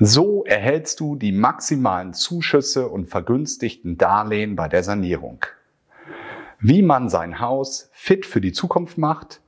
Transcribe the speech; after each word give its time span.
So 0.00 0.44
erhältst 0.44 1.00
du 1.00 1.16
die 1.16 1.32
maximalen 1.32 2.14
Zuschüsse 2.14 2.88
und 2.88 3.08
vergünstigten 3.08 3.98
Darlehen 3.98 4.54
bei 4.54 4.68
der 4.68 4.84
Sanierung. 4.84 5.44
Wie 6.60 6.82
man 6.82 7.08
sein 7.08 7.40
Haus 7.40 7.90
fit 7.92 8.24
für 8.24 8.40
die 8.40 8.52
Zukunft 8.52 8.96
macht, 8.96 9.40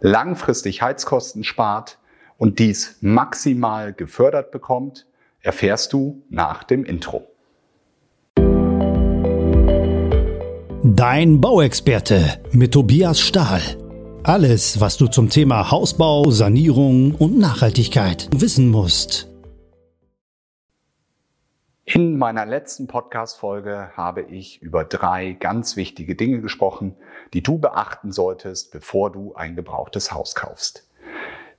langfristig 0.00 0.80
Heizkosten 0.80 1.44
spart 1.44 1.98
und 2.38 2.58
dies 2.58 2.96
maximal 3.02 3.92
gefördert 3.92 4.50
bekommt, 4.50 5.06
erfährst 5.42 5.92
du 5.92 6.22
nach 6.30 6.64
dem 6.64 6.86
Intro. 6.86 7.26
Dein 10.84 11.38
Bauexperte 11.42 12.40
mit 12.52 12.72
Tobias 12.72 13.20
Stahl. 13.20 13.60
Alles, 14.22 14.80
was 14.80 14.96
du 14.96 15.08
zum 15.08 15.28
Thema 15.28 15.70
Hausbau, 15.70 16.30
Sanierung 16.30 17.14
und 17.14 17.38
Nachhaltigkeit 17.38 18.30
wissen 18.32 18.70
musst. 18.70 19.27
In 21.90 22.18
meiner 22.18 22.44
letzten 22.44 22.86
Podcast-Folge 22.86 23.92
habe 23.96 24.20
ich 24.20 24.60
über 24.60 24.84
drei 24.84 25.32
ganz 25.32 25.74
wichtige 25.74 26.16
Dinge 26.16 26.42
gesprochen, 26.42 26.94
die 27.32 27.42
du 27.42 27.56
beachten 27.58 28.12
solltest, 28.12 28.72
bevor 28.72 29.10
du 29.10 29.34
ein 29.34 29.56
gebrauchtes 29.56 30.12
Haus 30.12 30.34
kaufst. 30.34 30.86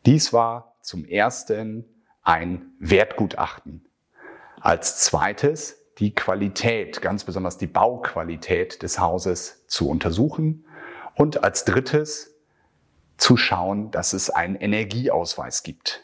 Dies 0.06 0.32
war 0.32 0.76
zum 0.82 1.04
ersten 1.04 1.84
ein 2.22 2.74
Wertgutachten. 2.78 3.90
Als 4.62 5.00
zweites 5.00 5.84
die 5.98 6.14
Qualität, 6.14 7.02
ganz 7.02 7.24
besonders 7.24 7.58
die 7.58 7.66
Bauqualität 7.66 8.84
des 8.84 9.00
Hauses 9.00 9.66
zu 9.66 9.90
untersuchen. 9.90 10.64
Und 11.16 11.44
als 11.44 11.66
drittes 11.66 12.36
zu 13.18 13.36
schauen, 13.36 13.90
dass 13.90 14.14
es 14.14 14.30
einen 14.30 14.58
Energieausweis 14.58 15.64
gibt. 15.64 16.04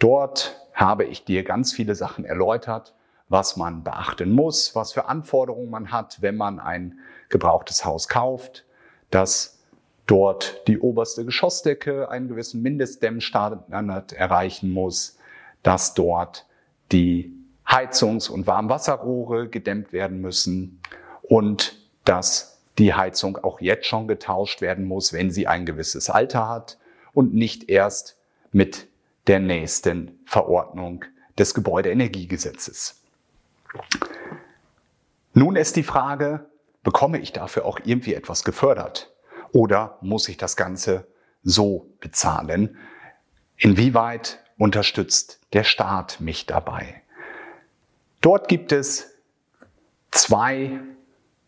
Dort 0.00 0.60
habe 0.74 1.04
ich 1.04 1.24
dir 1.24 1.44
ganz 1.44 1.72
viele 1.72 1.94
Sachen 1.94 2.24
erläutert, 2.24 2.96
was 3.34 3.56
man 3.56 3.82
beachten 3.82 4.30
muss, 4.30 4.76
was 4.76 4.92
für 4.92 5.06
Anforderungen 5.06 5.68
man 5.68 5.90
hat, 5.90 6.22
wenn 6.22 6.36
man 6.36 6.60
ein 6.60 7.00
gebrauchtes 7.30 7.84
Haus 7.84 8.06
kauft, 8.06 8.64
dass 9.10 9.58
dort 10.06 10.62
die 10.68 10.78
oberste 10.78 11.24
Geschossdecke 11.24 12.08
einen 12.08 12.28
gewissen 12.28 12.62
Mindestdämmstandard 12.62 14.12
erreichen 14.12 14.70
muss, 14.70 15.18
dass 15.64 15.94
dort 15.94 16.46
die 16.92 17.34
Heizungs- 17.68 18.30
und 18.30 18.46
Warmwasserrohre 18.46 19.48
gedämmt 19.48 19.92
werden 19.92 20.20
müssen 20.20 20.80
und 21.22 21.76
dass 22.04 22.60
die 22.78 22.94
Heizung 22.94 23.36
auch 23.38 23.60
jetzt 23.60 23.86
schon 23.86 24.06
getauscht 24.06 24.60
werden 24.60 24.84
muss, 24.84 25.12
wenn 25.12 25.32
sie 25.32 25.48
ein 25.48 25.66
gewisses 25.66 26.08
Alter 26.08 26.48
hat 26.48 26.78
und 27.12 27.34
nicht 27.34 27.68
erst 27.68 28.16
mit 28.52 28.86
der 29.26 29.40
nächsten 29.40 30.20
Verordnung 30.24 31.04
des 31.36 31.52
Gebäudeenergiegesetzes. 31.52 33.00
Nun 35.32 35.56
ist 35.56 35.76
die 35.76 35.82
Frage, 35.82 36.46
bekomme 36.82 37.18
ich 37.18 37.32
dafür 37.32 37.64
auch 37.64 37.80
irgendwie 37.84 38.14
etwas 38.14 38.44
gefördert? 38.44 39.12
Oder 39.52 39.98
muss 40.00 40.28
ich 40.28 40.36
das 40.36 40.56
Ganze 40.56 41.06
so 41.42 41.90
bezahlen? 42.00 42.76
Inwieweit 43.56 44.40
unterstützt 44.58 45.40
der 45.52 45.64
Staat 45.64 46.20
mich 46.20 46.46
dabei? 46.46 47.02
Dort 48.20 48.48
gibt 48.48 48.72
es 48.72 49.14
zwei 50.10 50.80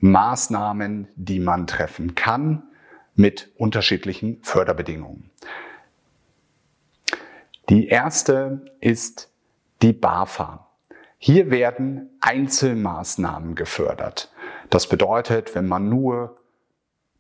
Maßnahmen, 0.01 1.09
die 1.17 1.41
man 1.41 1.67
treffen 1.67 2.15
kann 2.15 2.65
mit 3.15 3.51
unterschiedlichen 3.57 4.43
Förderbedingungen. 4.43 5.31
Die 7.69 7.89
erste 7.89 8.73
ist 8.81 9.31
die 9.83 9.93
BAFA. 9.93 10.66
Hier 11.19 11.51
werden 11.51 12.11
Einzelmaßnahmen 12.21 13.55
gefördert. 13.55 14.31
Das 14.71 14.89
bedeutet, 14.89 15.55
wenn 15.55 15.67
man 15.67 15.89
nur 15.89 16.37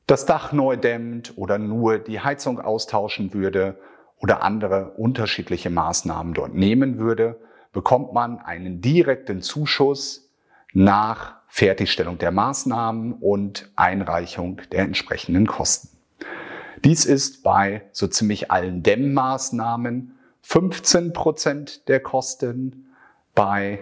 das 0.06 0.26
Dach 0.26 0.52
neu 0.52 0.76
dämmt 0.76 1.32
oder 1.36 1.58
nur 1.58 1.98
die 1.98 2.20
Heizung 2.20 2.60
austauschen 2.60 3.32
würde 3.34 3.78
oder 4.18 4.42
andere 4.42 4.92
unterschiedliche 4.92 5.70
Maßnahmen 5.70 6.34
dort 6.34 6.54
nehmen 6.54 6.98
würde, 6.98 7.40
bekommt 7.72 8.12
man 8.12 8.38
einen 8.38 8.80
direkten 8.80 9.42
Zuschuss 9.42 10.30
nach 10.72 11.36
Fertigstellung 11.48 12.18
der 12.18 12.30
Maßnahmen 12.30 13.14
und 13.14 13.70
Einreichung 13.76 14.60
der 14.72 14.80
entsprechenden 14.80 15.46
Kosten. 15.46 15.88
Dies 16.84 17.04
ist 17.04 17.42
bei 17.42 17.82
so 17.92 18.06
ziemlich 18.06 18.50
allen 18.50 18.82
Dämmmaßnahmen 18.82 20.18
15 20.42 21.12
Prozent 21.12 21.88
der 21.88 22.00
Kosten, 22.00 22.85
bei 23.36 23.78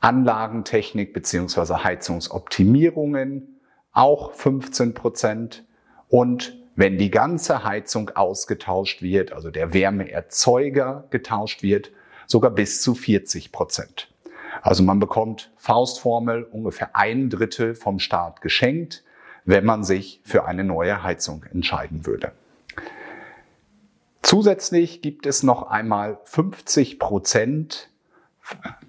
Anlagentechnik 0.00 1.14
beziehungsweise 1.14 1.84
Heizungsoptimierungen 1.84 3.60
auch 3.92 4.32
15 4.32 4.92
Prozent. 4.92 5.64
Und 6.08 6.58
wenn 6.74 6.98
die 6.98 7.10
ganze 7.10 7.64
Heizung 7.64 8.10
ausgetauscht 8.10 9.00
wird, 9.00 9.32
also 9.32 9.50
der 9.50 9.72
Wärmeerzeuger 9.72 11.04
getauscht 11.10 11.62
wird, 11.62 11.92
sogar 12.26 12.50
bis 12.50 12.82
zu 12.82 12.94
40 12.94 13.52
Prozent. 13.52 14.08
Also 14.60 14.82
man 14.82 14.98
bekommt 14.98 15.52
Faustformel 15.56 16.44
ungefähr 16.44 16.96
ein 16.96 17.30
Drittel 17.30 17.74
vom 17.74 17.98
Staat 17.98 18.42
geschenkt, 18.42 19.04
wenn 19.44 19.64
man 19.64 19.84
sich 19.84 20.20
für 20.24 20.44
eine 20.44 20.64
neue 20.64 21.02
Heizung 21.02 21.44
entscheiden 21.52 22.06
würde. 22.06 22.32
Zusätzlich 24.22 25.02
gibt 25.02 25.26
es 25.26 25.42
noch 25.42 25.68
einmal 25.68 26.18
50 26.24 26.98
Prozent 26.98 27.91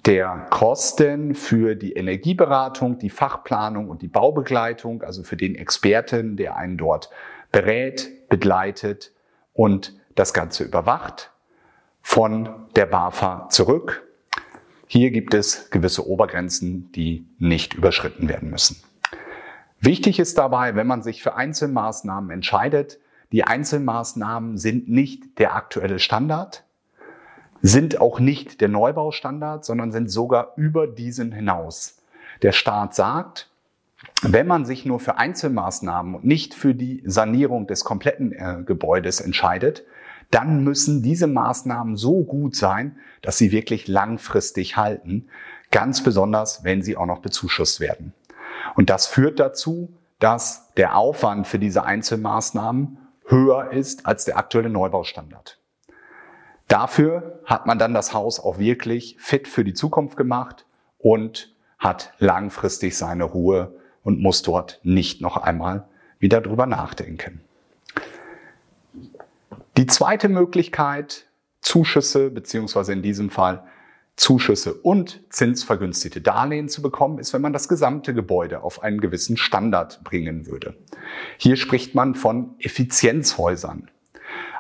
der 0.06 0.48
Kosten 0.50 1.36
für 1.36 1.76
die 1.76 1.94
Energieberatung, 1.94 2.98
die 2.98 3.10
Fachplanung 3.10 3.90
und 3.90 4.02
die 4.02 4.08
Baubegleitung, 4.08 5.04
also 5.04 5.24
für 5.24 5.38
den 5.38 5.56
Experten, 5.56 6.36
der 6.36 6.58
einen 6.58 6.78
dort 6.78 7.10
berät, 7.52 8.30
begleitet 8.30 9.12
und 9.54 9.94
das 10.16 10.34
Ganze 10.34 10.64
überwacht, 10.64 11.32
von 12.02 12.50
der 12.76 12.86
BAFA 12.86 13.48
zurück. 13.50 14.04
Hier 14.88 15.12
gibt 15.12 15.34
es 15.34 15.70
gewisse 15.70 16.08
Obergrenzen, 16.08 16.92
die 16.92 17.26
nicht 17.40 17.74
überschritten 17.74 18.28
werden 18.28 18.50
müssen. 18.50 18.84
Wichtig 19.80 20.20
ist 20.20 20.38
dabei, 20.38 20.76
wenn 20.76 20.88
man 20.88 21.02
sich 21.02 21.24
für 21.24 21.36
Einzelmaßnahmen 21.36 22.30
entscheidet, 22.30 23.00
die 23.32 23.44
Einzelmaßnahmen 23.44 24.58
sind 24.58 24.90
nicht 24.90 25.40
der 25.40 25.56
aktuelle 25.56 26.00
Standard, 26.00 26.66
sind 27.64 28.02
auch 28.02 28.20
nicht 28.20 28.60
der 28.60 28.68
Neubaustandard, 28.68 29.64
sondern 29.64 29.94
sind 29.94 30.12
sogar 30.12 30.52
über 30.58 30.86
diesen 30.86 31.32
hinaus. 31.32 31.98
Der 32.42 32.52
Staat 32.52 32.94
sagt, 32.94 33.50
wenn 34.22 34.48
man 34.48 34.66
sich 34.66 34.86
nur 34.86 35.00
für 35.00 35.18
Einzelmaßnahmen 35.18 36.16
und 36.16 36.26
nicht 36.26 36.54
für 36.54 36.76
die 36.76 37.02
Sanierung 37.06 37.66
des 37.66 37.86
kompletten 37.86 38.34
äh, 38.34 38.64
Gebäudes 38.66 39.22
entscheidet, 39.22 39.86
dann 40.30 40.66
müssen 40.66 41.04
diese 41.04 41.28
Maßnahmen 41.28 41.96
so 41.96 42.24
gut 42.24 42.56
sein, 42.56 42.98
dass 43.22 43.38
sie 43.38 43.54
wirklich 43.54 43.88
langfristig 43.88 44.76
halten, 44.76 45.28
ganz 45.72 46.04
besonders, 46.04 46.66
wenn 46.66 46.82
sie 46.82 46.98
auch 46.98 47.06
noch 47.06 47.20
bezuschusst 47.20 47.80
werden. 47.80 48.14
Und 48.76 48.90
das 48.90 49.08
führt 49.08 49.40
dazu, 49.40 49.94
dass 50.20 50.74
der 50.76 50.98
Aufwand 50.98 51.48
für 51.48 51.60
diese 51.60 51.86
Einzelmaßnahmen 51.86 52.98
höher 53.26 53.72
ist 53.72 54.06
als 54.06 54.26
der 54.26 54.38
aktuelle 54.38 54.70
Neubaustandard. 54.70 55.63
Dafür 56.74 57.40
hat 57.46 57.68
man 57.68 57.78
dann 57.78 57.94
das 57.94 58.16
Haus 58.16 58.40
auch 58.40 58.58
wirklich 58.58 59.16
fit 59.20 59.48
für 59.48 59.64
die 59.64 59.76
Zukunft 59.76 60.18
gemacht 60.18 60.66
und 60.98 61.54
hat 61.78 62.16
langfristig 62.18 62.98
seine 62.98 63.26
Ruhe 63.26 63.76
und 64.02 64.20
muss 64.20 64.42
dort 64.42 64.80
nicht 64.82 65.22
noch 65.22 65.38
einmal 65.38 65.88
wieder 66.18 66.42
drüber 66.42 66.66
nachdenken. 66.66 67.42
Die 69.78 69.86
zweite 69.86 70.30
Möglichkeit, 70.30 71.28
Zuschüsse 71.62 72.32
beziehungsweise 72.32 72.92
in 72.92 73.04
diesem 73.04 73.30
Fall 73.30 73.64
Zuschüsse 74.16 74.74
und 74.74 75.22
zinsvergünstigte 75.30 76.22
Darlehen 76.22 76.70
zu 76.70 76.82
bekommen, 76.82 77.20
ist, 77.20 77.34
wenn 77.34 77.42
man 77.44 77.54
das 77.54 77.70
gesamte 77.70 78.16
Gebäude 78.16 78.64
auf 78.64 78.82
einen 78.82 79.00
gewissen 79.00 79.38
Standard 79.38 80.04
bringen 80.04 80.48
würde. 80.48 80.76
Hier 81.38 81.56
spricht 81.56 81.94
man 81.94 82.16
von 82.16 82.56
Effizienzhäusern. 82.58 83.92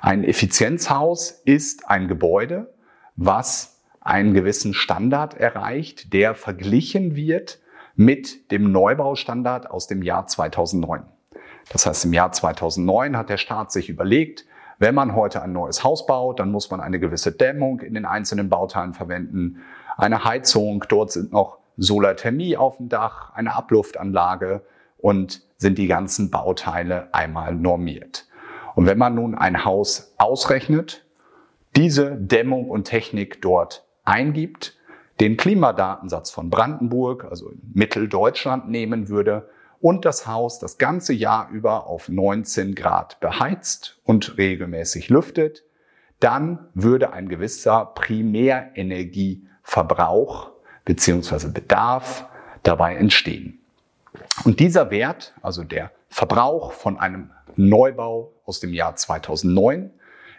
Ein 0.06 0.26
Effizienzhaus 0.26 1.32
ist 1.46 1.90
ein 1.90 2.10
Gebäude, 2.10 2.74
was 3.16 3.80
einen 4.02 4.34
gewissen 4.34 4.74
Standard 4.74 5.34
erreicht, 5.36 6.12
der 6.12 6.36
verglichen 6.36 7.16
wird 7.16 7.60
mit 7.96 8.52
dem 8.52 8.70
Neubaustandard 8.74 9.72
aus 9.72 9.88
dem 9.88 10.02
Jahr 10.02 10.28
2009. 10.28 11.06
Das 11.72 11.86
heißt, 11.86 12.04
im 12.04 12.12
Jahr 12.12 12.34
2009 12.34 13.16
hat 13.16 13.30
der 13.30 13.38
Staat 13.38 13.72
sich 13.72 13.88
überlegt, 13.88 14.46
wenn 14.78 14.94
man 14.94 15.16
heute 15.16 15.42
ein 15.42 15.54
neues 15.54 15.86
Haus 15.86 16.06
baut, 16.06 16.42
dann 16.42 16.52
muss 16.52 16.70
man 16.70 16.82
eine 16.82 17.00
gewisse 17.00 17.32
Dämmung 17.32 17.80
in 17.80 17.94
den 17.94 18.06
einzelnen 18.06 18.50
Bauteilen 18.50 18.94
verwenden, 18.94 19.62
eine 19.96 20.26
Heizung, 20.26 20.84
dort 20.90 21.14
sind 21.14 21.32
noch 21.32 21.60
Solarthermie 21.78 22.58
auf 22.58 22.76
dem 22.76 22.90
Dach, 22.90 23.34
eine 23.36 23.56
Abluftanlage 23.56 24.64
und 24.98 25.44
sind 25.56 25.78
die 25.78 25.88
ganzen 25.88 26.30
Bauteile 26.30 27.08
einmal 27.14 27.56
normiert. 27.56 28.28
Und 28.75 28.86
wenn 28.86 28.98
man 28.98 29.16
nun 29.16 29.36
ein 29.36 29.66
Haus 29.66 30.14
ausrechnet, 30.18 31.06
diese 31.75 32.16
Dämmung 32.16 32.70
und 32.70 32.86
Technik 32.86 33.42
dort 33.42 33.86
eingibt, 34.04 34.78
den 35.20 35.38
Klimadatensatz 35.38 36.30
von 36.31 36.50
Brandenburg, 36.50 37.25
also 37.30 37.52
Mitteldeutschland 37.74 38.68
nehmen 38.70 39.10
würde 39.10 39.50
und 39.80 40.06
das 40.06 40.25
Haus 40.28 40.60
das 40.60 40.78
ganze 40.78 41.14
Jahr 41.14 41.50
über 41.52 41.88
auf 41.88 42.10
19 42.10 42.75
Grad 42.75 43.20
beheizt 43.20 44.00
und 44.04 44.38
regelmäßig 44.38 45.10
lüftet, 45.10 45.64
dann 46.19 46.68
würde 46.74 47.14
ein 47.14 47.30
gewisser 47.30 47.92
Primärenergieverbrauch 47.96 50.52
bzw. 50.86 51.50
Bedarf 51.50 52.28
dabei 52.64 52.96
entstehen. 52.96 53.60
Und 54.46 54.60
dieser 54.60 54.90
Wert, 54.90 55.34
also 55.42 55.64
der 55.64 55.92
Verbrauch 56.10 56.72
von 56.72 56.98
einem 56.98 57.30
Neubau 57.58 58.34
aus 58.46 58.60
dem 58.60 58.74
Jahr 58.74 58.96
2009, 58.96 59.92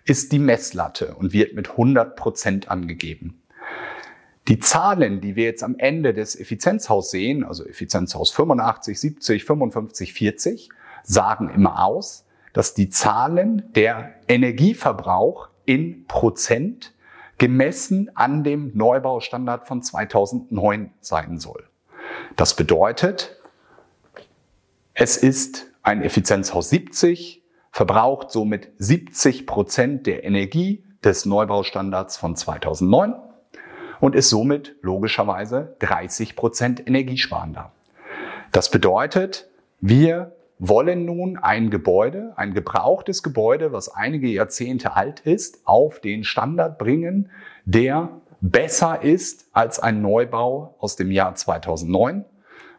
ist 0.04 0.32
die 0.32 0.38
Messlatte 0.38 1.14
und 1.14 1.32
wird 1.32 1.54
mit 1.54 1.70
100 1.70 2.16
Prozent 2.16 2.70
angegeben. 2.70 3.42
Die 4.48 4.58
Zahlen, 4.58 5.22
die 5.22 5.36
wir 5.36 5.44
jetzt 5.44 5.62
am 5.62 5.76
Ende 5.78 6.12
des 6.12 6.38
Effizienzhaus 6.38 7.10
sehen, 7.10 7.44
also 7.44 7.64
Effizienzhaus 7.64 8.30
85, 8.30 9.00
70, 9.00 9.44
55, 9.44 10.12
40, 10.12 10.68
sagen 11.02 11.48
immer 11.48 11.84
aus, 11.84 12.26
dass 12.52 12.74
die 12.74 12.90
Zahlen 12.90 13.70
der 13.74 14.14
Energieverbrauch 14.28 15.48
in 15.64 16.06
Prozent 16.06 16.92
gemessen 17.38 18.10
an 18.14 18.44
dem 18.44 18.72
Neubaustandard 18.74 19.66
von 19.66 19.82
2009 19.82 20.92
sein 21.00 21.38
soll. 21.38 21.64
Das 22.36 22.54
bedeutet, 22.54 23.40
es 24.92 25.16
ist 25.16 25.73
ein 25.84 26.02
Effizienzhaus 26.02 26.70
70, 26.70 27.42
verbraucht 27.70 28.30
somit 28.30 28.72
70 28.78 29.46
Prozent 29.46 30.06
der 30.06 30.24
Energie 30.24 30.82
des 31.04 31.26
Neubaustandards 31.26 32.16
von 32.16 32.34
2009 32.34 33.14
und 34.00 34.14
ist 34.14 34.30
somit 34.30 34.76
logischerweise 34.80 35.76
30 35.80 36.36
Prozent 36.36 36.86
energiesparender. 36.86 37.70
Das 38.50 38.70
bedeutet, 38.70 39.48
wir 39.80 40.32
wollen 40.58 41.04
nun 41.04 41.36
ein 41.36 41.68
Gebäude, 41.68 42.32
ein 42.36 42.54
gebrauchtes 42.54 43.22
Gebäude, 43.22 43.72
was 43.72 43.94
einige 43.94 44.28
Jahrzehnte 44.28 44.96
alt 44.96 45.20
ist, 45.20 45.60
auf 45.66 46.00
den 46.00 46.24
Standard 46.24 46.78
bringen, 46.78 47.30
der 47.66 48.08
besser 48.40 49.02
ist 49.02 49.48
als 49.52 49.80
ein 49.80 50.00
Neubau 50.00 50.76
aus 50.78 50.96
dem 50.96 51.10
Jahr 51.10 51.34
2009. 51.34 52.24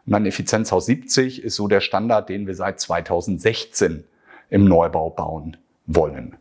Und 0.06 0.14
ein 0.14 0.26
Effizienzhaus 0.26 0.86
70 0.86 1.42
ist 1.42 1.56
so 1.56 1.66
der 1.68 1.80
Standard, 1.80 2.28
den 2.28 2.46
wir 2.46 2.54
seit 2.54 2.80
2016 2.80 4.04
im 4.50 4.64
Neubau 4.64 5.10
bauen 5.10 5.56
wollen. 5.86 6.36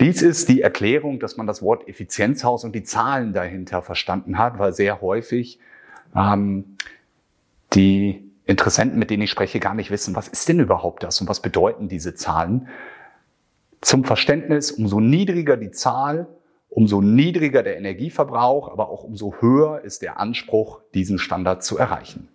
Dies 0.00 0.22
ist 0.22 0.48
die 0.48 0.62
Erklärung, 0.62 1.18
dass 1.20 1.36
man 1.36 1.46
das 1.46 1.62
Wort 1.62 1.86
Effizienzhaus 1.88 2.64
und 2.64 2.74
die 2.74 2.82
Zahlen 2.82 3.32
dahinter 3.32 3.82
verstanden 3.82 4.38
hat, 4.38 4.58
weil 4.58 4.72
sehr 4.72 5.02
häufig 5.02 5.58
ähm, 6.16 6.76
die 7.74 8.30
Interessenten, 8.46 8.98
mit 8.98 9.10
denen 9.10 9.22
ich 9.22 9.30
spreche, 9.30 9.60
gar 9.60 9.74
nicht 9.74 9.90
wissen, 9.90 10.16
was 10.16 10.28
ist 10.28 10.48
denn 10.48 10.58
überhaupt 10.58 11.02
das 11.02 11.20
und 11.20 11.28
was 11.28 11.40
bedeuten 11.40 11.88
diese 11.88 12.14
Zahlen. 12.14 12.68
Zum 13.80 14.04
Verständnis, 14.04 14.72
umso 14.72 15.00
niedriger 15.00 15.56
die 15.56 15.70
Zahl, 15.70 16.26
umso 16.70 17.02
niedriger 17.02 17.62
der 17.62 17.76
Energieverbrauch, 17.76 18.70
aber 18.70 18.88
auch 18.88 19.02
umso 19.02 19.34
höher 19.40 19.82
ist 19.82 20.02
der 20.02 20.18
Anspruch, 20.18 20.80
diesen 20.94 21.18
Standard 21.18 21.62
zu 21.64 21.76
erreichen. 21.76 22.28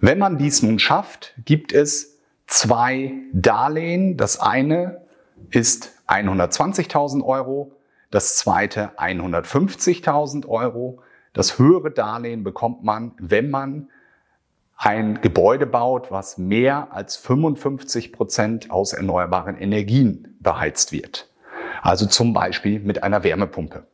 Wenn 0.00 0.18
man 0.18 0.36
dies 0.36 0.62
nun 0.62 0.80
schafft, 0.80 1.32
gibt 1.44 1.72
es 1.72 2.18
zwei 2.48 3.14
Darlehen. 3.32 4.16
Das 4.16 4.40
eine 4.40 5.02
ist 5.50 5.92
120.000 6.08 7.24
Euro, 7.24 7.72
das 8.10 8.36
zweite 8.36 8.90
150.000 8.98 10.46
Euro. 10.48 11.00
Das 11.32 11.58
höhere 11.58 11.92
Darlehen 11.92 12.42
bekommt 12.42 12.82
man, 12.82 13.12
wenn 13.18 13.48
man 13.48 13.88
ein 14.76 15.20
Gebäude 15.20 15.66
baut, 15.66 16.10
was 16.10 16.36
mehr 16.36 16.92
als 16.92 17.16
55 17.16 18.12
Prozent 18.12 18.70
aus 18.72 18.92
erneuerbaren 18.92 19.56
Energien 19.56 20.36
beheizt 20.40 20.90
wird. 20.90 21.31
Also 21.82 22.06
zum 22.06 22.32
Beispiel 22.32 22.78
mit 22.80 23.02
einer 23.02 23.24
Wärmepumpe. 23.24 23.84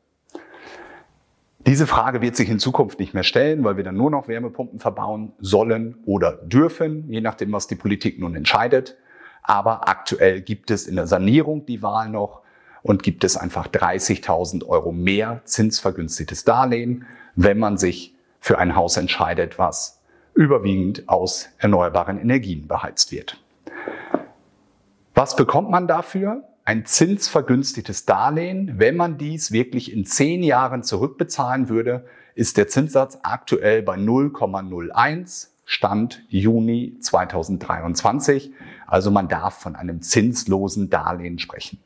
Diese 1.67 1.87
Frage 1.87 2.21
wird 2.21 2.37
sich 2.37 2.49
in 2.51 2.59
Zukunft 2.61 3.01
nicht 3.01 3.15
mehr 3.15 3.25
stellen, 3.25 3.65
weil 3.65 3.77
wir 3.77 3.85
dann 3.85 3.97
nur 3.97 4.11
noch 4.11 4.29
Wärmepumpen 4.29 4.79
verbauen 4.79 5.33
sollen 5.41 5.97
oder 6.05 6.33
dürfen, 6.33 7.11
je 7.11 7.21
nachdem, 7.21 7.51
was 7.53 7.67
die 7.67 7.75
Politik 7.75 8.21
nun 8.21 8.37
entscheidet. 8.37 8.97
Aber 9.43 9.89
aktuell 9.89 10.43
gibt 10.43 10.71
es 10.71 10.87
in 10.87 10.97
der 10.97 11.07
Sanierung 11.07 11.65
die 11.65 11.83
Wahl 11.83 12.11
noch 12.11 12.43
und 12.83 13.03
gibt 13.03 13.25
es 13.25 13.37
einfach 13.37 13.69
30.000 13.69 14.67
Euro 14.67 14.93
mehr 14.93 15.41
zinsvergünstigtes 15.45 16.45
Darlehen, 16.45 17.07
wenn 17.37 17.59
man 17.59 17.79
sich 17.79 18.15
für 18.39 18.59
ein 18.59 18.77
Haus 18.77 18.99
entscheidet, 18.99 19.59
was 19.59 20.03
überwiegend 20.35 21.09
aus 21.09 21.49
erneuerbaren 21.59 22.21
Energien 22.21 22.69
beheizt 22.69 23.13
wird. 23.13 23.43
Was 25.15 25.37
bekommt 25.37 25.71
man 25.71 25.89
dafür? 25.89 26.48
Ein 26.69 26.85
zinsvergünstigtes 26.85 28.05
Darlehen. 28.05 28.75
Wenn 28.77 28.95
man 28.95 29.17
dies 29.17 29.53
wirklich 29.53 29.91
in 29.91 30.05
zehn 30.05 30.43
Jahren 30.43 30.83
zurückbezahlen 30.83 31.71
würde, 31.71 32.05
ist 32.35 32.59
der 32.59 32.69
Zinssatz 32.69 33.21
aktuell 33.23 33.81
bei 33.81 33.95
0,01 33.95 35.49
Stand 35.65 36.23
Juni 36.29 36.99
2023. 37.01 38.53
Also 38.87 39.11
man 39.11 39.29
darf 39.29 39.55
von 39.55 39.77
einem 39.77 40.03
zinslosen 40.03 40.91
Darlehen 40.91 41.39
sprechen. 41.39 41.81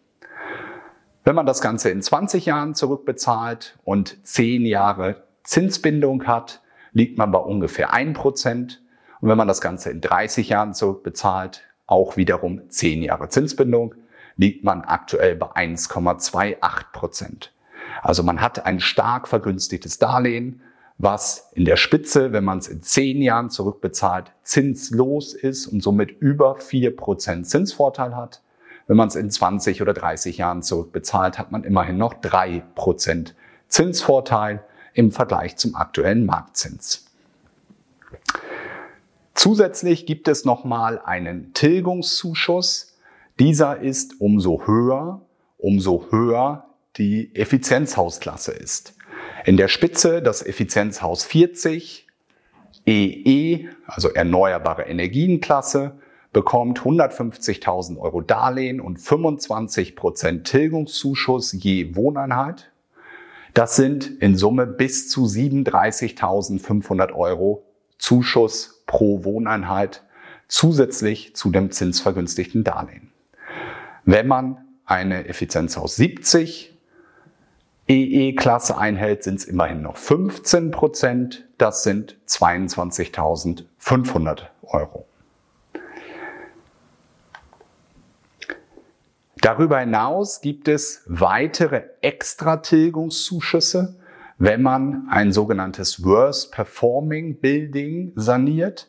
Wenn 1.22 1.36
man 1.36 1.46
das 1.46 1.60
Ganze 1.60 1.90
in 1.90 2.02
20 2.02 2.46
Jahren 2.46 2.74
zurückbezahlt 2.74 3.78
und 3.84 4.18
10 4.26 4.66
Jahre 4.66 5.22
Zinsbindung 5.44 6.26
hat, 6.26 6.60
liegt 6.92 7.18
man 7.18 7.30
bei 7.30 7.38
ungefähr 7.38 7.94
1%. 7.94 8.78
Und 9.20 9.28
wenn 9.28 9.38
man 9.38 9.46
das 9.46 9.60
Ganze 9.60 9.90
in 9.90 10.00
30 10.00 10.48
Jahren 10.48 10.74
zurückbezahlt, 10.74 11.62
auch 11.86 12.16
wiederum 12.16 12.68
10 12.68 13.04
Jahre 13.04 13.28
Zinsbindung, 13.28 13.94
liegt 14.36 14.64
man 14.64 14.82
aktuell 14.82 15.36
bei 15.36 15.46
1,28% 15.46 17.48
Also 18.02 18.22
man 18.22 18.40
hat 18.40 18.66
ein 18.66 18.80
stark 18.80 19.28
vergünstigtes 19.28 19.98
Darlehen, 19.98 20.62
was 20.98 21.50
in 21.54 21.64
der 21.64 21.76
Spitze, 21.76 22.32
wenn 22.32 22.44
man 22.44 22.58
es 22.58 22.68
in 22.68 22.82
10 22.82 23.22
Jahren 23.22 23.50
zurückbezahlt, 23.50 24.32
zinslos 24.42 25.34
ist 25.34 25.66
und 25.66 25.82
somit 25.82 26.10
über 26.10 26.58
4% 26.58 27.44
Zinsvorteil 27.44 28.14
hat. 28.14 28.42
Wenn 28.86 28.96
man 28.96 29.08
es 29.08 29.16
in 29.16 29.30
20 29.30 29.82
oder 29.82 29.94
30 29.94 30.38
Jahren 30.38 30.62
zurückbezahlt, 30.62 31.38
hat 31.38 31.50
man 31.50 31.64
immerhin 31.64 31.96
noch 31.96 32.14
3% 32.14 33.32
Zinsvorteil 33.68 34.62
im 34.94 35.12
Vergleich 35.12 35.56
zum 35.56 35.74
aktuellen 35.74 36.26
Marktzins. 36.26 37.06
Zusätzlich 39.34 40.06
gibt 40.06 40.28
es 40.28 40.44
nochmal 40.44 41.00
einen 41.00 41.54
Tilgungszuschuss. 41.54 42.91
Dieser 43.38 43.80
ist 43.80 44.20
umso 44.20 44.66
höher, 44.66 45.22
umso 45.58 46.06
höher 46.10 46.66
die 46.96 47.34
Effizienzhausklasse 47.34 48.52
ist. 48.52 48.94
In 49.44 49.56
der 49.56 49.68
Spitze 49.68 50.22
das 50.22 50.44
Effizienzhaus 50.44 51.24
40 51.24 52.06
EE, 52.86 53.68
also 53.86 54.10
erneuerbare 54.10 54.82
Energienklasse, 54.82 55.92
bekommt 56.32 56.80
150.000 56.80 57.98
Euro 57.98 58.20
Darlehen 58.20 58.80
und 58.80 58.98
25 58.98 59.96
Prozent 59.96 60.46
Tilgungszuschuss 60.46 61.52
je 61.52 61.94
Wohneinheit. 61.94 62.70
Das 63.54 63.76
sind 63.76 64.06
in 64.20 64.36
Summe 64.36 64.66
bis 64.66 65.10
zu 65.10 65.24
37.500 65.24 67.12
Euro 67.12 67.64
Zuschuss 67.98 68.82
pro 68.86 69.24
Wohneinheit 69.24 70.02
zusätzlich 70.48 71.36
zu 71.36 71.50
dem 71.50 71.70
zinsvergünstigten 71.70 72.64
Darlehen. 72.64 73.11
Wenn 74.04 74.26
man 74.26 74.64
eine 74.84 75.28
Effizienzhaus 75.28 75.96
70 75.96 76.72
EE-Klasse 77.88 78.78
einhält, 78.78 79.24
sind 79.24 79.34
es 79.36 79.44
immerhin 79.44 79.82
noch 79.82 79.96
15 79.96 80.70
Prozent. 80.70 81.48
Das 81.58 81.82
sind 81.82 82.16
22.500 82.26 84.44
Euro. 84.62 85.06
Darüber 89.40 89.80
hinaus 89.80 90.40
gibt 90.40 90.68
es 90.68 91.02
weitere 91.06 91.82
Extratilgungszuschüsse, 92.00 93.96
wenn 94.38 94.62
man 94.62 95.08
ein 95.10 95.32
sogenanntes 95.32 96.04
Worst 96.04 96.52
Performing 96.52 97.40
Building 97.40 98.12
saniert. 98.14 98.88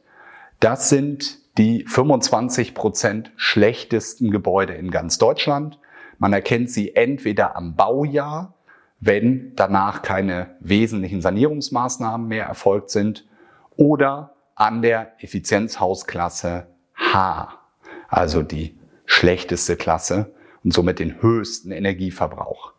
Das 0.59 0.89
sind 0.89 1.39
die 1.57 1.85
25 1.87 2.73
Prozent 2.73 3.31
schlechtesten 3.35 4.31
Gebäude 4.31 4.73
in 4.73 4.91
ganz 4.91 5.17
Deutschland. 5.17 5.79
Man 6.17 6.33
erkennt 6.33 6.71
sie 6.71 6.95
entweder 6.95 7.55
am 7.55 7.75
Baujahr, 7.75 8.55
wenn 8.99 9.53
danach 9.55 10.01
keine 10.01 10.55
wesentlichen 10.59 11.21
Sanierungsmaßnahmen 11.21 12.27
mehr 12.27 12.45
erfolgt 12.45 12.89
sind, 12.89 13.27
oder 13.75 14.35
an 14.55 14.81
der 14.81 15.13
Effizienzhausklasse 15.23 16.67
H, 16.93 17.59
also 18.07 18.43
die 18.43 18.77
schlechteste 19.05 19.75
Klasse 19.75 20.33
und 20.63 20.73
somit 20.73 20.99
den 20.99 21.21
höchsten 21.21 21.71
Energieverbrauch. 21.71 22.73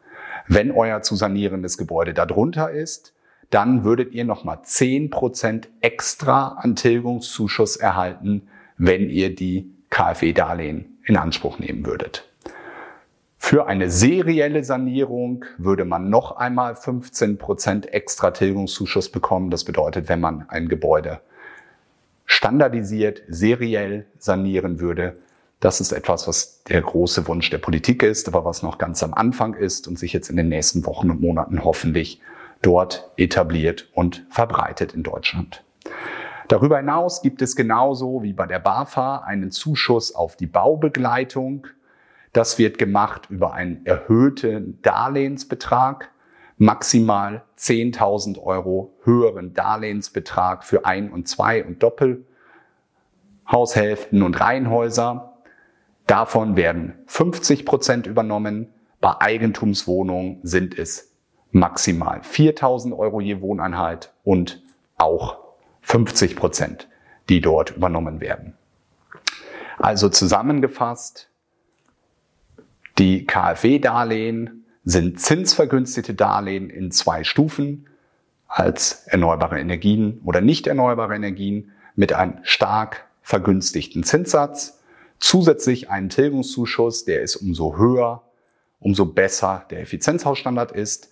Wenn 0.47 0.71
euer 0.71 1.03
zu 1.03 1.17
sanierendes 1.17 1.79
Gebäude 1.79 2.15
darunter 2.15 2.71
ist, 2.71 3.15
dann 3.51 3.85
würdet 3.85 4.13
ihr 4.13 4.25
nochmal 4.25 4.59
10% 4.65 5.69
extra 5.81 6.49
an 6.59 6.77
Tilgungszuschuss 6.77 7.77
erhalten, 7.77 8.49
wenn 8.77 9.11
ihr 9.11 9.35
die 9.35 9.71
KfW-Darlehen 9.91 10.99
in 11.05 11.17
Anspruch 11.17 11.59
nehmen 11.59 11.87
würdet. 11.87 12.29
Für 13.39 13.67
eine 13.67 13.91
serielle 13.91 14.65
Sanierung 14.65 15.45
würde 15.59 15.85
man 15.85 16.09
noch 16.09 16.37
einmal 16.37 16.73
15% 16.73 17.89
extra 17.89 18.31
Tilgungszuschuss 18.31 19.11
bekommen. 19.11 19.51
Das 19.51 19.65
bedeutet, 19.65 20.09
wenn 20.09 20.21
man 20.21 20.47
ein 20.49 20.69
Gebäude 20.69 21.21
standardisiert, 22.25 23.23
seriell 23.29 24.07
sanieren 24.19 24.81
würde, 24.81 25.19
das 25.61 25.81
ist 25.81 25.93
etwas, 25.93 26.29
was 26.29 26.63
der 26.65 26.83
große 26.83 27.27
Wunsch 27.27 27.49
der 27.49 27.59
Politik 27.59 28.03
ist, 28.03 28.29
aber 28.29 28.45
was 28.45 28.63
noch 28.63 28.79
ganz 28.79 29.03
am 29.03 29.15
Anfang 29.15 29.55
ist 29.55 29.89
und 29.89 29.99
sich 29.99 30.13
jetzt 30.13 30.29
in 30.29 30.37
den 30.37 30.49
nächsten 30.49 30.85
Wochen 30.85 31.11
und 31.11 31.21
Monaten 31.21 31.65
hoffentlich 31.65 32.21
dort 32.61 33.11
etabliert 33.17 33.89
und 33.95 34.27
verbreitet 34.31 34.93
in 34.95 35.03
Deutschland. 35.03 35.65
Darüber 36.49 36.79
hinaus 36.79 37.23
gibt 37.23 37.43
es 37.43 37.57
genauso 37.57 38.23
wie 38.23 38.33
bei 38.33 38.47
der 38.47 38.59
BAFA 38.59 39.19
einen 39.19 39.51
Zuschuss 39.51 40.15
auf 40.15 40.37
die 40.37 40.47
Baubegleitung 40.47 41.67
das 42.35 42.59
wird 42.59 42.77
gemacht 42.79 43.29
über 43.31 43.55
einen 43.55 43.87
erhöhten 43.87 44.83
Darlehensbetrag, 44.83 46.11
maximal 46.59 47.45
10.000 47.57 48.43
Euro 48.43 48.93
höheren 49.05 49.55
Darlehensbetrag 49.55 50.65
für 50.65 50.85
Ein- 50.85 51.13
und 51.13 51.29
Zwei- 51.29 51.65
und 51.65 51.81
Doppelhaushälften 51.81 54.23
und 54.23 54.41
Reihenhäuser. 54.41 55.39
Davon 56.09 56.57
werden 56.57 56.95
50 57.07 57.65
Prozent 57.65 58.09
übernommen. 58.09 58.75
Bei 59.01 59.21
Eigentumswohnungen 59.21 60.41
sind 60.43 60.77
es 60.77 61.15
maximal 61.53 62.23
4.000 62.23 62.99
Euro 62.99 63.21
je 63.21 63.43
Wohneinheit 63.43 64.13
und 64.25 64.61
auch 64.97 65.44
50 65.85 66.37
Prozent, 66.37 66.89
die 67.29 67.41
dort 67.41 67.77
übernommen 67.77 68.21
werden. 68.21 68.55
Also 69.79 70.09
zusammengefasst, 70.09 71.29
die 72.99 73.27
KfW-Darlehen 73.27 74.65
sind 74.85 75.21
zinsvergünstigte 75.21 76.15
Darlehen 76.15 76.71
in 76.71 76.91
zwei 76.91 77.25
Stufen 77.25 77.87
als 78.47 79.07
erneuerbare 79.07 79.59
Energien 79.59 80.21
oder 80.25 80.41
nicht 80.41 80.67
erneuerbare 80.67 81.17
Energien 81.17 81.73
mit 81.97 82.13
einem 82.13 82.39
stark 82.43 83.07
vergünstigten 83.23 84.05
Zinssatz. 84.05 84.81
Zusätzlich 85.19 85.91
einen 85.91 86.09
Tilgungszuschuss, 86.09 87.05
der 87.05 87.23
ist 87.23 87.37
umso 87.37 87.77
höher, 87.77 88.23
umso 88.81 89.07
besser 89.07 89.65
der 89.71 89.81
Effizienzhausstandard 89.81 90.73
ist. 90.73 91.11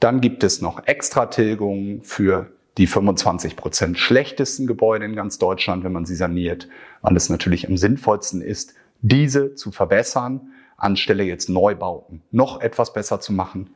Dann 0.00 0.20
gibt 0.20 0.44
es 0.44 0.62
noch 0.62 0.86
Extra-Tilgungen 0.86 2.02
für 2.02 2.52
die 2.78 2.86
25 2.86 3.56
Prozent 3.56 3.98
schlechtesten 3.98 4.66
Gebäude 4.66 5.04
in 5.04 5.16
ganz 5.16 5.38
Deutschland, 5.38 5.84
wenn 5.84 5.92
man 5.92 6.06
sie 6.06 6.14
saniert, 6.14 6.68
weil 7.02 7.16
es 7.16 7.28
natürlich 7.28 7.68
am 7.68 7.76
sinnvollsten 7.76 8.40
ist, 8.40 8.74
diese 9.00 9.54
zu 9.54 9.70
verbessern 9.70 10.52
anstelle 10.76 11.24
jetzt 11.24 11.48
Neubauten 11.48 12.22
noch 12.30 12.60
etwas 12.60 12.92
besser 12.92 13.20
zu 13.20 13.32
machen. 13.32 13.74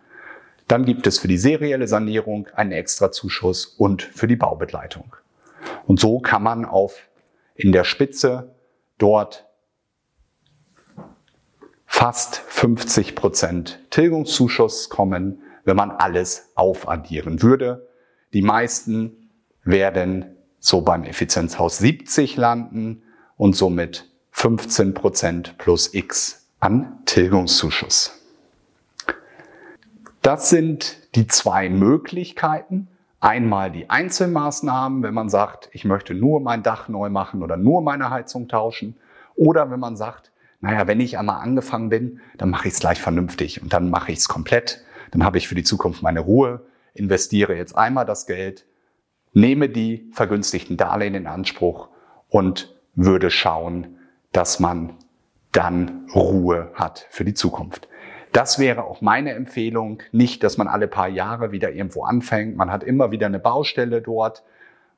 Dann 0.68 0.84
gibt 0.84 1.06
es 1.06 1.18
für 1.18 1.28
die 1.28 1.36
serielle 1.36 1.88
Sanierung 1.88 2.46
einen 2.54 2.72
extra 2.72 3.10
Zuschuss 3.10 3.66
und 3.66 4.02
für 4.02 4.28
die 4.28 4.36
Baubegleitung. 4.36 5.16
Und 5.86 5.98
so 5.98 6.20
kann 6.20 6.44
man 6.44 6.64
auf 6.64 7.08
in 7.56 7.72
der 7.72 7.84
Spitze 7.84 8.54
dort 8.98 9.46
fast 11.86 12.36
50 12.36 13.16
Prozent 13.16 13.80
Tilgungszuschuss 13.90 14.88
kommen, 14.88 15.42
wenn 15.64 15.76
man 15.76 15.90
alles 15.90 16.50
aufaddieren 16.54 17.42
würde. 17.42 17.88
Die 18.32 18.42
meisten 18.42 19.28
werden 19.64 20.36
so 20.58 20.80
beim 20.80 21.04
Effizienzhaus 21.04 21.78
70 21.78 22.36
landen 22.36 23.02
und 23.36 23.54
somit 23.56 24.08
15 24.30 24.94
Prozent 24.94 25.58
plus 25.58 25.92
X 25.92 26.48
an 26.60 26.98
Tilgungszuschuss. 27.04 28.18
Das 30.22 30.48
sind 30.48 31.14
die 31.14 31.26
zwei 31.26 31.68
Möglichkeiten. 31.68 32.88
Einmal 33.20 33.70
die 33.70 33.90
Einzelmaßnahmen, 33.90 35.02
wenn 35.02 35.14
man 35.14 35.28
sagt, 35.28 35.68
ich 35.72 35.84
möchte 35.84 36.14
nur 36.14 36.40
mein 36.40 36.62
Dach 36.62 36.88
neu 36.88 37.10
machen 37.10 37.42
oder 37.42 37.56
nur 37.56 37.82
meine 37.82 38.10
Heizung 38.10 38.48
tauschen. 38.48 38.96
Oder 39.34 39.70
wenn 39.70 39.80
man 39.80 39.96
sagt, 39.96 40.32
naja, 40.60 40.86
wenn 40.86 41.00
ich 41.00 41.18
einmal 41.18 41.40
angefangen 41.40 41.88
bin, 41.88 42.20
dann 42.38 42.50
mache 42.50 42.68
ich 42.68 42.74
es 42.74 42.80
gleich 42.80 43.00
vernünftig 43.00 43.60
und 43.62 43.72
dann 43.72 43.90
mache 43.90 44.12
ich 44.12 44.18
es 44.18 44.28
komplett. 44.28 44.84
Dann 45.10 45.24
habe 45.24 45.38
ich 45.38 45.48
für 45.48 45.54
die 45.54 45.64
Zukunft 45.64 46.02
meine 46.02 46.20
Ruhe, 46.20 46.64
investiere 46.94 47.56
jetzt 47.56 47.76
einmal 47.76 48.04
das 48.04 48.26
Geld, 48.26 48.66
nehme 49.32 49.68
die 49.68 50.10
vergünstigten 50.12 50.76
Darlehen 50.76 51.14
in 51.14 51.26
Anspruch 51.26 51.88
und 52.28 52.74
würde 52.94 53.30
schauen, 53.30 53.98
dass 54.32 54.60
man 54.60 54.96
dann 55.52 56.08
Ruhe 56.14 56.70
hat 56.74 57.06
für 57.10 57.24
die 57.24 57.34
Zukunft. 57.34 57.88
Das 58.32 58.58
wäre 58.58 58.84
auch 58.84 59.02
meine 59.02 59.32
Empfehlung. 59.32 60.02
Nicht, 60.10 60.42
dass 60.42 60.56
man 60.56 60.66
alle 60.66 60.88
paar 60.88 61.08
Jahre 61.08 61.52
wieder 61.52 61.70
irgendwo 61.70 62.04
anfängt. 62.04 62.56
Man 62.56 62.70
hat 62.70 62.82
immer 62.82 63.10
wieder 63.10 63.26
eine 63.26 63.38
Baustelle 63.38 64.00
dort. 64.00 64.42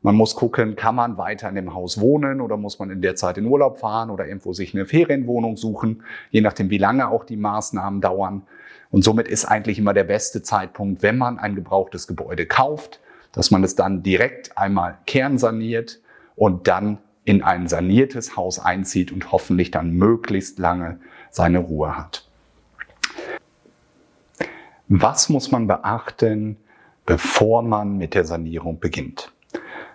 Man 0.04 0.16
muss 0.16 0.34
gucken, 0.34 0.76
kann 0.76 0.96
man 0.96 1.16
weiter 1.16 1.48
in 1.48 1.54
dem 1.54 1.72
Haus 1.72 1.98
wohnen 1.98 2.42
oder 2.42 2.58
muss 2.58 2.78
man 2.78 2.90
in 2.90 3.00
der 3.00 3.16
Zeit 3.16 3.38
in 3.38 3.46
Urlaub 3.46 3.78
fahren 3.78 4.10
oder 4.10 4.26
irgendwo 4.26 4.52
sich 4.52 4.74
eine 4.74 4.84
Ferienwohnung 4.84 5.56
suchen, 5.56 6.02
je 6.30 6.42
nachdem, 6.42 6.68
wie 6.68 6.76
lange 6.76 7.08
auch 7.08 7.24
die 7.24 7.38
Maßnahmen 7.38 8.02
dauern. 8.02 8.42
Und 8.90 9.02
somit 9.02 9.28
ist 9.28 9.46
eigentlich 9.46 9.78
immer 9.78 9.94
der 9.94 10.04
beste 10.04 10.42
Zeitpunkt, 10.42 11.02
wenn 11.02 11.16
man 11.16 11.38
ein 11.38 11.54
gebrauchtes 11.54 12.06
Gebäude 12.06 12.44
kauft, 12.44 13.00
dass 13.32 13.50
man 13.50 13.64
es 13.64 13.76
dann 13.76 14.02
direkt 14.02 14.58
einmal 14.58 14.98
kernsaniert 15.06 16.02
und 16.36 16.68
dann 16.68 16.98
in 17.24 17.42
ein 17.42 17.66
saniertes 17.66 18.36
Haus 18.36 18.58
einzieht 18.58 19.10
und 19.10 19.32
hoffentlich 19.32 19.70
dann 19.70 19.92
möglichst 19.92 20.58
lange 20.58 21.00
seine 21.30 21.60
Ruhe 21.60 21.96
hat. 21.96 22.28
Was 24.88 25.30
muss 25.30 25.50
man 25.50 25.66
beachten, 25.66 26.58
bevor 27.06 27.62
man 27.62 27.96
mit 27.96 28.12
der 28.12 28.26
Sanierung 28.26 28.80
beginnt? 28.80 29.33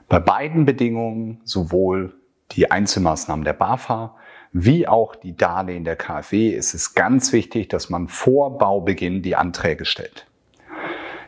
Bei 0.10 0.20
beiden 0.20 0.66
Bedingungen, 0.66 1.40
sowohl 1.44 2.16
die 2.52 2.72
Einzelmaßnahmen 2.72 3.46
der 3.46 3.54
BAFA 3.54 4.16
wie 4.52 4.88
auch 4.88 5.16
die 5.16 5.38
Darlehen 5.38 5.84
der 5.84 5.96
KfW, 5.96 6.50
ist 6.50 6.74
es 6.74 6.96
ganz 6.96 7.32
wichtig, 7.32 7.70
dass 7.70 7.92
man 7.92 8.08
vor 8.08 8.58
Baubeginn 8.58 9.22
die 9.22 9.36
Anträge 9.36 9.86
stellt. 9.86 10.26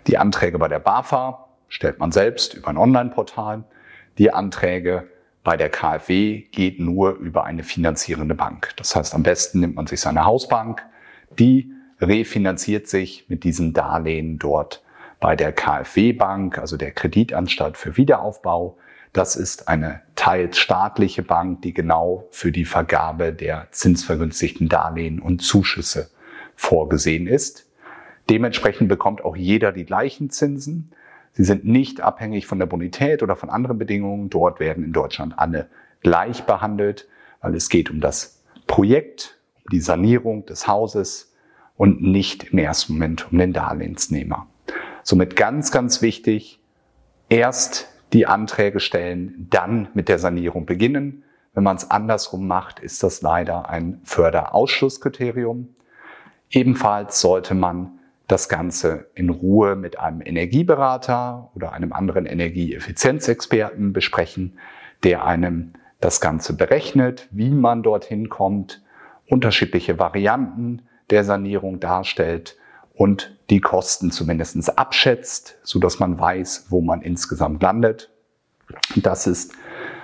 Die 0.08 0.18
Anträge 0.18 0.58
bei 0.58 0.68
der 0.68 0.80
BAFA 0.80 1.48
stellt 1.68 2.00
man 2.00 2.12
selbst 2.12 2.56
über 2.56 2.70
ein 2.70 2.78
Online-Portal. 2.78 3.64
Die 4.18 4.34
Anträge 4.34 5.08
bei 5.44 5.58
der 5.58 5.70
KfW 5.70 6.42
geht 6.52 6.80
nur 6.80 7.12
über 7.18 7.44
eine 7.44 7.64
finanzierende 7.64 8.34
Bank. 8.34 8.74
Das 8.78 8.96
heißt, 8.96 9.14
am 9.14 9.22
besten 9.22 9.60
nimmt 9.60 9.76
man 9.76 9.86
sich 9.86 10.02
seine 10.02 10.26
Hausbank, 10.26 10.84
die 11.38 11.72
refinanziert 12.00 12.88
sich 12.88 13.30
mit 13.30 13.44
diesen 13.44 13.74
Darlehen 13.74 14.40
dort 14.40 14.84
bei 15.22 15.36
der 15.38 15.54
KfW 15.54 16.12
Bank, 16.12 16.58
also 16.58 16.76
der 16.76 16.92
Kreditanstalt 16.92 17.78
für 17.78 17.96
Wiederaufbau. 17.96 18.78
Das 19.14 19.36
ist 19.36 19.68
eine 19.68 20.02
teils 20.16 20.58
staatliche 20.58 21.22
Bank, 21.22 21.62
die 21.62 21.74
genau 21.74 22.28
für 22.32 22.52
die 22.52 22.66
Vergabe 22.66 23.32
der 23.32 23.68
zinsvergünstigten 23.72 24.68
Darlehen 24.68 25.20
und 25.22 25.42
Zuschüsse 25.42 26.10
vorgesehen 26.56 27.28
ist. 27.28 27.70
Dementsprechend 28.30 28.90
bekommt 28.90 29.24
auch 29.24 29.36
jeder 29.36 29.72
die 29.72 29.86
gleichen 29.86 30.32
Zinsen. 30.32 30.92
Sie 31.34 31.44
sind 31.44 31.66
nicht 31.66 32.02
abhängig 32.02 32.48
von 32.48 32.60
der 32.60 32.66
Bonität 32.66 33.22
oder 33.22 33.36
von 33.36 33.50
anderen 33.50 33.78
Bedingungen. 33.78 34.30
Dort 34.30 34.60
werden 34.60 34.84
in 34.84 34.92
Deutschland 34.92 35.38
alle 35.38 35.70
gleich 36.02 36.44
behandelt, 36.44 37.08
weil 37.42 37.54
es 37.56 37.70
geht 37.70 37.92
um 37.92 38.02
das 38.02 38.44
Projekt, 38.66 39.38
um 39.66 39.70
die 39.72 39.82
Sanierung 39.82 40.46
des 40.48 40.68
Hauses 40.68 41.34
und 41.78 42.02
nicht 42.02 42.46
im 42.46 42.58
ersten 42.58 42.94
Moment 42.94 43.32
um 43.32 43.38
den 43.38 43.54
Darlehensnehmer. 43.54 44.48
Somit 45.04 45.36
ganz, 45.36 45.72
ganz 45.72 46.02
wichtig, 46.02 46.60
erst 47.30 47.90
die 48.14 48.28
Anträge 48.28 48.80
stellen, 48.80 49.48
dann 49.50 49.88
mit 49.94 50.10
der 50.10 50.20
Sanierung 50.20 50.66
beginnen. 50.66 51.24
Wenn 51.54 51.64
man 51.64 51.78
es 51.78 51.90
andersrum 51.90 52.48
macht, 52.48 52.80
ist 52.80 53.04
das 53.04 53.22
leider 53.22 53.70
ein 53.70 54.02
Förderausschlusskriterium. 54.04 55.76
Ebenfalls 56.50 57.22
sollte 57.22 57.54
man 57.54 58.00
das 58.28 58.48
Ganze 58.48 59.10
in 59.14 59.30
Ruhe 59.30 59.76
mit 59.76 60.00
einem 60.00 60.22
Energieberater 60.22 61.52
oder 61.56 61.74
einem 61.74 61.92
anderen 61.92 62.26
Energieeffizienzexperten 62.26 63.92
besprechen, 63.92 64.58
der 65.04 65.26
einem 65.26 65.74
das 66.00 66.22
Ganze 66.22 66.56
berechnet, 66.56 67.28
wie 67.32 67.50
man 67.50 67.84
dorthin 67.84 68.30
kommt, 68.30 68.82
unterschiedliche 69.28 70.00
Varianten 70.00 70.84
der 71.10 71.24
Sanierung 71.24 71.80
darstellt 71.80 72.58
und 72.94 73.38
die 73.50 73.62
Kosten 73.62 74.12
zumindest 74.12 74.78
abschätzt, 74.78 75.58
so 75.64 75.80
dass 75.80 76.00
man 76.00 76.20
weiß, 76.20 76.68
wo 76.70 76.82
man 76.82 77.02
insgesamt 77.02 77.62
landet. 77.62 78.10
Das 78.96 79.28
ist 79.28 79.54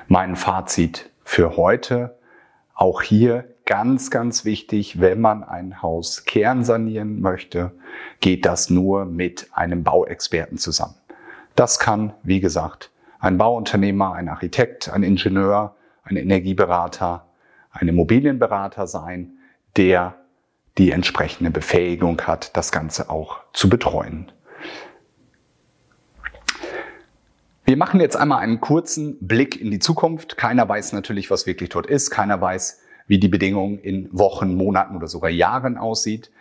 mein 0.08 0.36
Fazit 0.36 1.10
für 1.24 1.58
heute. 1.58 2.18
Auch 2.74 3.02
hier 3.02 3.46
ganz, 3.66 4.12
ganz 4.12 4.46
wichtig, 4.46 5.00
wenn 5.00 5.22
man 5.22 5.44
ein 5.44 5.82
Haus 5.82 6.26
kernsanieren 6.26 7.22
möchte, 7.22 7.72
geht 8.22 8.46
das 8.46 8.70
nur 8.70 9.06
mit 9.06 9.50
einem 9.52 9.84
Bauexperten 9.84 10.58
zusammen. 10.58 10.96
Das 11.56 11.80
kann, 11.80 12.14
wie 12.24 12.40
gesagt, 12.40 12.92
ein 13.20 13.38
Bauunternehmer, 13.38 14.14
ein 14.14 14.30
Architekt, 14.30 14.90
ein 14.90 15.04
Ingenieur, 15.04 15.76
ein 16.04 16.16
Energieberater, 16.16 17.26
ein 17.72 17.88
Immobilienberater 17.88 18.88
sein, 18.88 19.38
der 19.76 20.16
die 20.78 20.92
entsprechende 20.92 21.52
Befähigung 21.52 22.22
hat, 22.22 22.56
das 22.56 22.72
Ganze 22.72 23.10
auch 23.10 23.40
zu 23.54 23.70
betreuen. 23.70 24.32
Wir 27.66 27.76
machen 27.76 28.00
jetzt 28.00 28.16
einmal 28.16 28.40
einen 28.40 28.62
kurzen 28.62 29.18
Blick 29.20 29.60
in 29.60 29.72
die 29.72 29.80
Zukunft. 29.80 30.38
Keiner 30.38 30.70
weiß 30.70 30.94
natürlich, 30.94 31.30
was 31.30 31.46
wirklich 31.46 31.70
dort 31.70 31.86
ist. 31.86 32.12
Keiner 32.12 32.40
weiß, 32.40 32.80
wie 33.08 33.20
die 33.20 33.28
Bedingungen 33.28 33.80
in 33.80 34.08
Wochen, 34.18 34.56
Monaten 34.56 34.96
oder 34.96 35.08
sogar 35.08 35.30
Jahren 35.30 35.78
aussieht. 35.78 36.32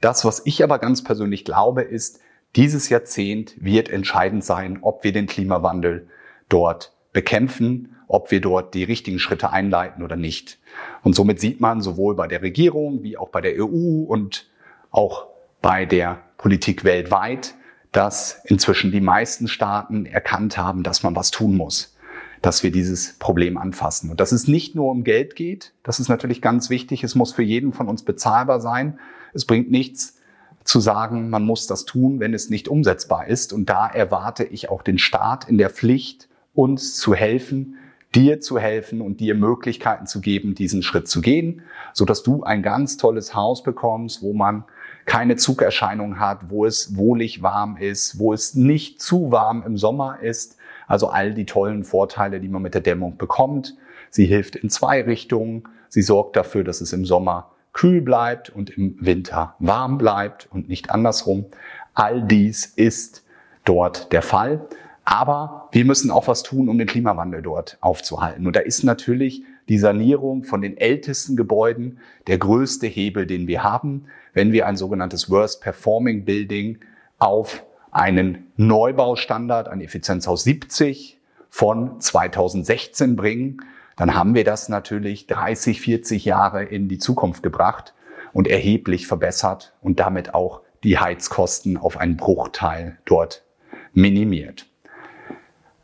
Das, 0.00 0.24
was 0.24 0.42
ich 0.44 0.62
aber 0.62 0.78
ganz 0.78 1.02
persönlich 1.02 1.46
glaube, 1.46 1.82
ist, 1.82 2.20
dieses 2.56 2.88
Jahrzehnt 2.88 3.54
wird 3.58 3.88
entscheidend 3.88 4.44
sein, 4.44 4.78
ob 4.82 5.04
wir 5.04 5.12
den 5.12 5.26
Klimawandel 5.26 6.08
dort 6.48 6.92
bekämpfen, 7.12 7.93
ob 8.06 8.30
wir 8.30 8.40
dort 8.40 8.74
die 8.74 8.84
richtigen 8.84 9.18
Schritte 9.18 9.50
einleiten 9.50 10.02
oder 10.02 10.16
nicht. 10.16 10.58
Und 11.02 11.14
somit 11.14 11.40
sieht 11.40 11.60
man 11.60 11.80
sowohl 11.80 12.14
bei 12.14 12.26
der 12.26 12.42
Regierung 12.42 13.02
wie 13.02 13.16
auch 13.16 13.28
bei 13.28 13.40
der 13.40 13.54
EU 13.62 14.04
und 14.04 14.48
auch 14.90 15.26
bei 15.62 15.86
der 15.86 16.20
Politik 16.36 16.84
weltweit, 16.84 17.54
dass 17.92 18.40
inzwischen 18.44 18.90
die 18.92 19.00
meisten 19.00 19.48
Staaten 19.48 20.04
erkannt 20.04 20.58
haben, 20.58 20.82
dass 20.82 21.02
man 21.02 21.14
was 21.16 21.30
tun 21.30 21.56
muss, 21.56 21.96
dass 22.42 22.62
wir 22.62 22.70
dieses 22.70 23.18
Problem 23.18 23.56
anfassen. 23.56 24.10
Und 24.10 24.20
dass 24.20 24.32
es 24.32 24.48
nicht 24.48 24.74
nur 24.74 24.90
um 24.90 25.04
Geld 25.04 25.36
geht, 25.36 25.72
das 25.82 26.00
ist 26.00 26.08
natürlich 26.08 26.42
ganz 26.42 26.70
wichtig, 26.70 27.04
es 27.04 27.14
muss 27.14 27.32
für 27.32 27.42
jeden 27.42 27.72
von 27.72 27.88
uns 27.88 28.02
bezahlbar 28.02 28.60
sein. 28.60 28.98
Es 29.32 29.44
bringt 29.44 29.70
nichts 29.70 30.18
zu 30.64 30.80
sagen, 30.80 31.30
man 31.30 31.44
muss 31.44 31.66
das 31.66 31.84
tun, 31.84 32.20
wenn 32.20 32.34
es 32.34 32.50
nicht 32.50 32.68
umsetzbar 32.68 33.28
ist. 33.28 33.52
Und 33.52 33.70
da 33.70 33.86
erwarte 33.86 34.44
ich 34.44 34.70
auch 34.70 34.82
den 34.82 34.98
Staat 34.98 35.48
in 35.48 35.58
der 35.58 35.70
Pflicht, 35.70 36.28
uns 36.54 36.96
zu 36.96 37.14
helfen, 37.14 37.76
dir 38.14 38.40
zu 38.40 38.58
helfen 38.58 39.00
und 39.00 39.20
dir 39.20 39.34
Möglichkeiten 39.34 40.06
zu 40.06 40.20
geben, 40.20 40.54
diesen 40.54 40.82
Schritt 40.82 41.08
zu 41.08 41.20
gehen, 41.20 41.62
so 41.92 42.04
dass 42.04 42.22
du 42.22 42.42
ein 42.42 42.62
ganz 42.62 42.96
tolles 42.96 43.34
Haus 43.34 43.62
bekommst, 43.62 44.22
wo 44.22 44.32
man 44.32 44.64
keine 45.06 45.36
Zugerscheinung 45.36 46.18
hat, 46.18 46.50
wo 46.50 46.64
es 46.64 46.96
wohlig 46.96 47.42
warm 47.42 47.76
ist, 47.76 48.18
wo 48.18 48.32
es 48.32 48.54
nicht 48.54 49.02
zu 49.02 49.30
warm 49.30 49.62
im 49.66 49.76
Sommer 49.76 50.20
ist. 50.20 50.56
Also 50.86 51.08
all 51.08 51.34
die 51.34 51.46
tollen 51.46 51.84
Vorteile, 51.84 52.40
die 52.40 52.48
man 52.48 52.62
mit 52.62 52.74
der 52.74 52.80
Dämmung 52.80 53.16
bekommt. 53.16 53.76
Sie 54.10 54.26
hilft 54.26 54.56
in 54.56 54.70
zwei 54.70 55.02
Richtungen. 55.02 55.64
Sie 55.88 56.02
sorgt 56.02 56.36
dafür, 56.36 56.64
dass 56.64 56.80
es 56.80 56.92
im 56.92 57.04
Sommer 57.04 57.50
kühl 57.72 58.00
bleibt 58.00 58.50
und 58.50 58.70
im 58.70 58.96
Winter 59.00 59.56
warm 59.58 59.98
bleibt 59.98 60.48
und 60.50 60.68
nicht 60.68 60.90
andersrum. 60.90 61.46
All 61.94 62.22
dies 62.22 62.66
ist 62.66 63.24
dort 63.64 64.12
der 64.12 64.22
Fall. 64.22 64.66
Aber 65.04 65.68
wir 65.72 65.84
müssen 65.84 66.10
auch 66.10 66.28
was 66.28 66.42
tun, 66.42 66.68
um 66.68 66.78
den 66.78 66.86
Klimawandel 66.86 67.42
dort 67.42 67.76
aufzuhalten. 67.80 68.46
Und 68.46 68.56
da 68.56 68.60
ist 68.60 68.84
natürlich 68.84 69.42
die 69.68 69.78
Sanierung 69.78 70.44
von 70.44 70.62
den 70.62 70.76
ältesten 70.76 71.36
Gebäuden 71.36 71.98
der 72.26 72.38
größte 72.38 72.86
Hebel, 72.86 73.26
den 73.26 73.46
wir 73.46 73.62
haben, 73.62 74.06
wenn 74.32 74.52
wir 74.52 74.66
ein 74.66 74.76
sogenanntes 74.76 75.30
Worst 75.30 75.60
Performing 75.60 76.24
Building 76.24 76.78
auf 77.18 77.64
einen 77.90 78.50
Neubaustandard, 78.56 79.68
ein 79.68 79.80
Effizienzhaus 79.80 80.44
70 80.44 81.18
von 81.48 82.00
2016 82.00 83.14
bringen, 83.14 83.62
dann 83.96 84.14
haben 84.14 84.34
wir 84.34 84.44
das 84.44 84.68
natürlich 84.68 85.26
30, 85.28 85.80
40 85.80 86.24
Jahre 86.24 86.64
in 86.64 86.88
die 86.88 86.98
Zukunft 86.98 87.42
gebracht 87.42 87.94
und 88.32 88.48
erheblich 88.48 89.06
verbessert 89.06 89.72
und 89.80 90.00
damit 90.00 90.34
auch 90.34 90.62
die 90.82 90.98
Heizkosten 90.98 91.76
auf 91.76 91.96
einen 91.96 92.16
Bruchteil 92.16 92.98
dort 93.04 93.44
minimiert. 93.92 94.66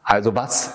Also 0.03 0.35
was 0.35 0.75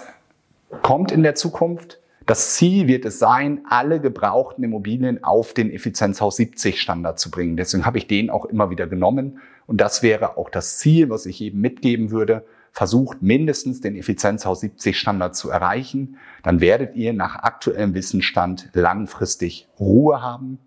kommt 0.82 1.12
in 1.12 1.24
der 1.24 1.36
Zukunft? 1.36 2.00
Das 2.26 2.56
Ziel 2.56 2.88
wird 2.88 3.06
es 3.06 3.20
sein, 3.20 3.62
alle 3.70 4.00
gebrauchten 4.00 4.64
Immobilien 4.64 5.24
auf 5.24 5.54
den 5.54 5.72
Effizienzhaus 5.72 6.38
70 6.38 6.82
Standard 6.82 7.20
zu 7.20 7.30
bringen. 7.30 7.56
Deswegen 7.56 7.86
habe 7.86 8.00
ich 8.00 8.08
den 8.08 8.32
auch 8.32 8.46
immer 8.46 8.72
wieder 8.72 8.88
genommen. 8.88 9.40
Und 9.68 9.80
das 9.80 10.02
wäre 10.02 10.38
auch 10.38 10.50
das 10.50 10.80
Ziel, 10.80 11.10
was 11.10 11.28
ich 11.28 11.42
eben 11.42 11.62
mitgeben 11.62 12.10
würde. 12.10 12.44
Versucht 12.72 13.22
mindestens 13.22 13.80
den 13.80 13.96
Effizienzhaus 13.96 14.62
70 14.62 14.98
Standard 14.98 15.36
zu 15.36 15.50
erreichen. 15.52 16.18
Dann 16.44 16.62
werdet 16.62 16.96
ihr 16.96 17.14
nach 17.14 17.36
aktuellem 17.36 17.94
Wissensstand 17.94 18.70
langfristig 18.74 19.68
Ruhe 19.80 20.22
haben. 20.22 20.58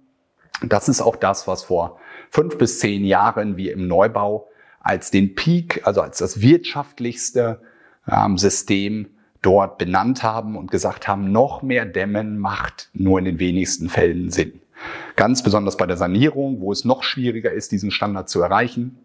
Das 0.62 0.88
ist 0.88 1.00
auch 1.00 1.16
das, 1.16 1.46
was 1.48 1.64
vor 1.64 1.98
fünf 2.30 2.56
bis 2.56 2.78
zehn 2.78 3.04
Jahren 3.04 3.56
wir 3.56 3.72
im 3.72 3.86
Neubau 3.86 4.48
als 4.80 5.10
den 5.10 5.34
Peak, 5.34 5.82
also 5.84 6.02
als 6.02 6.18
das 6.18 6.40
wirtschaftlichste 6.40 7.60
System 8.36 9.08
dort 9.42 9.78
benannt 9.78 10.22
haben 10.22 10.56
und 10.56 10.70
gesagt 10.70 11.06
haben, 11.06 11.30
noch 11.30 11.62
mehr 11.62 11.86
Dämmen 11.86 12.38
macht 12.38 12.90
nur 12.92 13.18
in 13.18 13.24
den 13.24 13.38
wenigsten 13.38 13.88
Fällen 13.88 14.30
Sinn. 14.30 14.60
Ganz 15.16 15.42
besonders 15.42 15.76
bei 15.76 15.86
der 15.86 15.96
Sanierung, 15.96 16.60
wo 16.60 16.72
es 16.72 16.84
noch 16.84 17.02
schwieriger 17.02 17.52
ist, 17.52 17.72
diesen 17.72 17.90
Standard 17.90 18.28
zu 18.28 18.40
erreichen, 18.40 18.98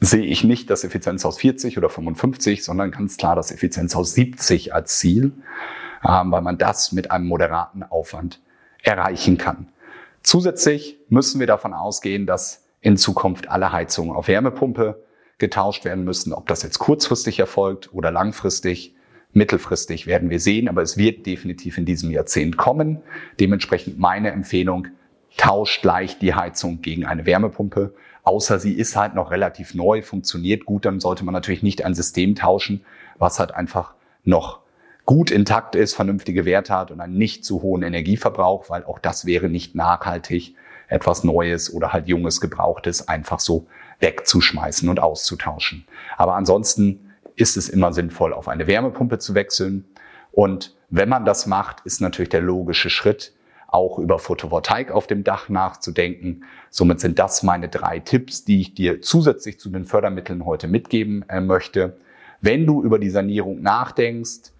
sehe 0.00 0.24
ich 0.24 0.44
nicht 0.44 0.70
das 0.70 0.84
Effizienzhaus 0.84 1.38
40 1.38 1.76
oder 1.76 1.90
55, 1.90 2.64
sondern 2.64 2.90
ganz 2.90 3.16
klar 3.16 3.36
das 3.36 3.50
Effizienzhaus 3.50 4.14
70 4.14 4.74
als 4.74 4.98
Ziel, 4.98 5.32
ähm, 6.06 6.30
weil 6.30 6.42
man 6.42 6.56
das 6.56 6.92
mit 6.92 7.10
einem 7.10 7.26
moderaten 7.26 7.82
Aufwand 7.82 8.40
erreichen 8.82 9.38
kann. 9.38 9.68
Zusätzlich 10.22 10.98
müssen 11.08 11.40
wir 11.40 11.46
davon 11.46 11.74
ausgehen, 11.74 12.26
dass 12.26 12.64
in 12.80 12.96
Zukunft 12.96 13.48
alle 13.48 13.72
Heizungen 13.72 14.14
auf 14.14 14.28
Wärmepumpe 14.28 15.02
getauscht 15.38 15.84
werden 15.84 16.04
müssen. 16.04 16.32
Ob 16.32 16.46
das 16.48 16.62
jetzt 16.62 16.78
kurzfristig 16.78 17.38
erfolgt 17.38 17.92
oder 17.92 18.10
langfristig, 18.10 18.94
mittelfristig 19.32 20.06
werden 20.06 20.30
wir 20.30 20.40
sehen, 20.40 20.68
aber 20.68 20.82
es 20.82 20.96
wird 20.96 21.26
definitiv 21.26 21.78
in 21.78 21.84
diesem 21.84 22.10
Jahrzehnt 22.10 22.56
kommen. 22.56 22.98
Dementsprechend 23.38 23.98
meine 23.98 24.30
Empfehlung, 24.30 24.88
tauscht 25.36 25.84
leicht 25.84 26.20
die 26.20 26.34
Heizung 26.34 26.82
gegen 26.82 27.06
eine 27.06 27.24
Wärmepumpe. 27.24 27.94
Außer 28.24 28.58
sie 28.58 28.72
ist 28.74 28.96
halt 28.96 29.14
noch 29.14 29.30
relativ 29.30 29.74
neu, 29.74 30.02
funktioniert 30.02 30.66
gut, 30.66 30.84
dann 30.84 31.00
sollte 31.00 31.24
man 31.24 31.32
natürlich 31.32 31.62
nicht 31.62 31.84
ein 31.84 31.94
System 31.94 32.34
tauschen, 32.34 32.84
was 33.18 33.38
halt 33.38 33.54
einfach 33.54 33.94
noch 34.24 34.60
gut 35.06 35.30
intakt 35.30 35.74
ist, 35.74 35.94
vernünftige 35.94 36.44
Werte 36.44 36.74
hat 36.74 36.90
und 36.90 37.00
einen 37.00 37.16
nicht 37.16 37.44
zu 37.44 37.62
hohen 37.62 37.82
Energieverbrauch, 37.82 38.68
weil 38.68 38.84
auch 38.84 38.98
das 38.98 39.24
wäre 39.24 39.48
nicht 39.48 39.74
nachhaltig, 39.74 40.54
etwas 40.88 41.24
Neues 41.24 41.72
oder 41.72 41.92
halt 41.92 42.08
Junges, 42.08 42.40
Gebrauchtes 42.40 43.08
einfach 43.08 43.40
so 43.40 43.66
wegzuschmeißen 44.00 44.88
und 44.88 45.00
auszutauschen. 45.00 45.86
Aber 46.16 46.34
ansonsten 46.34 47.12
ist 47.36 47.56
es 47.56 47.68
immer 47.68 47.92
sinnvoll, 47.92 48.32
auf 48.32 48.48
eine 48.48 48.66
Wärmepumpe 48.66 49.18
zu 49.18 49.34
wechseln. 49.34 49.84
Und 50.32 50.76
wenn 50.90 51.08
man 51.08 51.24
das 51.24 51.46
macht, 51.46 51.80
ist 51.84 52.00
natürlich 52.00 52.30
der 52.30 52.40
logische 52.40 52.90
Schritt, 52.90 53.32
auch 53.68 53.98
über 53.98 54.18
Photovoltaik 54.18 54.90
auf 54.90 55.06
dem 55.06 55.24
Dach 55.24 55.48
nachzudenken. 55.48 56.44
Somit 56.70 57.00
sind 57.00 57.18
das 57.18 57.42
meine 57.42 57.68
drei 57.68 58.00
Tipps, 58.00 58.44
die 58.44 58.60
ich 58.60 58.74
dir 58.74 59.02
zusätzlich 59.02 59.60
zu 59.60 59.68
den 59.68 59.84
Fördermitteln 59.84 60.44
heute 60.44 60.68
mitgeben 60.68 61.24
äh, 61.28 61.40
möchte. 61.40 61.98
Wenn 62.40 62.66
du 62.66 62.82
über 62.82 62.98
die 62.98 63.10
Sanierung 63.10 63.60
nachdenkst, 63.60 64.52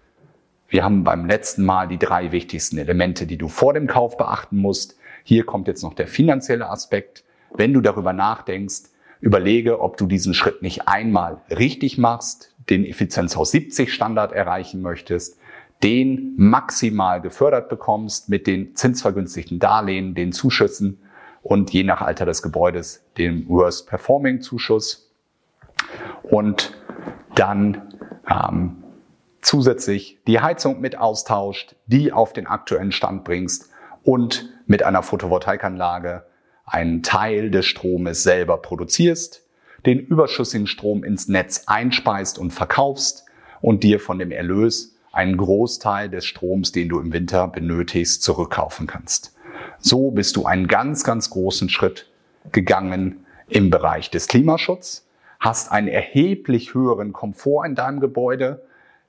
wir 0.67 0.83
haben 0.83 1.03
beim 1.03 1.25
letzten 1.25 1.65
Mal 1.65 1.87
die 1.87 1.97
drei 1.97 2.31
wichtigsten 2.31 2.77
Elemente, 2.77 3.25
die 3.25 3.37
du 3.37 3.47
vor 3.47 3.73
dem 3.73 3.87
Kauf 3.87 4.17
beachten 4.17 4.57
musst. 4.57 4.97
Hier 5.23 5.43
kommt 5.43 5.67
jetzt 5.67 5.81
noch 5.81 5.95
der 5.95 6.07
finanzielle 6.07 6.69
Aspekt. 6.69 7.23
Wenn 7.55 7.73
du 7.73 7.81
darüber 7.81 8.13
nachdenkst, 8.13 8.83
Überlege, 9.21 9.81
ob 9.81 9.97
du 9.97 10.05
diesen 10.05 10.33
Schritt 10.33 10.61
nicht 10.61 10.87
einmal 10.87 11.41
richtig 11.49 11.97
machst, 11.97 12.55
den 12.69 12.85
Effizienzhaus 12.85 13.51
70 13.51 13.93
Standard 13.93 14.31
erreichen 14.31 14.81
möchtest, 14.81 15.37
den 15.83 16.33
maximal 16.37 17.21
gefördert 17.21 17.69
bekommst 17.69 18.29
mit 18.29 18.47
den 18.47 18.75
zinsvergünstigten 18.75 19.59
Darlehen, 19.59 20.15
den 20.15 20.31
Zuschüssen 20.31 20.99
und 21.41 21.71
je 21.71 21.83
nach 21.83 22.01
Alter 22.01 22.25
des 22.25 22.41
Gebäudes 22.41 23.05
dem 23.17 23.47
Worst 23.47 23.87
Performing 23.87 24.41
Zuschuss. 24.41 25.11
Und 26.23 26.77
dann 27.35 27.93
ähm, 28.29 28.83
zusätzlich 29.41 30.19
die 30.27 30.39
Heizung 30.39 30.81
mit 30.81 30.97
austauscht, 30.97 31.75
die 31.87 32.11
auf 32.11 32.33
den 32.33 32.47
aktuellen 32.47 32.91
Stand 32.91 33.23
bringst 33.23 33.69
und 34.03 34.49
mit 34.65 34.83
einer 34.83 35.03
Photovoltaikanlage 35.03 36.23
einen 36.69 37.03
Teil 37.03 37.51
des 37.51 37.65
Stromes 37.65 38.23
selber 38.23 38.57
produzierst, 38.57 39.43
den 39.85 39.99
überschüssigen 39.99 40.67
Strom 40.67 41.03
ins 41.03 41.27
Netz 41.27 41.63
einspeist 41.67 42.37
und 42.37 42.51
verkaufst 42.51 43.25
und 43.61 43.83
dir 43.83 43.99
von 43.99 44.19
dem 44.19 44.31
Erlös 44.31 44.95
einen 45.11 45.37
Großteil 45.37 46.09
des 46.09 46.25
Stroms, 46.25 46.71
den 46.71 46.89
du 46.89 46.99
im 46.99 47.11
Winter 47.11 47.47
benötigst, 47.47 48.21
zurückkaufen 48.21 48.87
kannst. 48.87 49.35
So 49.79 50.11
bist 50.11 50.35
du 50.35 50.45
einen 50.45 50.67
ganz, 50.67 51.03
ganz 51.03 51.29
großen 51.29 51.69
Schritt 51.69 52.07
gegangen 52.51 53.25
im 53.47 53.69
Bereich 53.69 54.11
des 54.11 54.27
Klimaschutzes, 54.27 55.05
hast 55.39 55.71
einen 55.71 55.87
erheblich 55.87 56.73
höheren 56.73 57.13
Komfort 57.13 57.65
in 57.65 57.75
deinem 57.75 57.99
Gebäude. 57.99 58.61